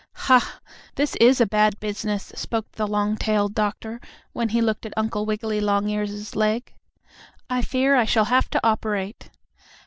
[0.13, 0.59] "Ha!
[0.95, 4.01] This is bad business," spoke the long tailed doctor,
[4.33, 6.73] when he looked at Uncle Wiggily Longears's leg.
[7.51, 9.29] "I fear I shall have to operate."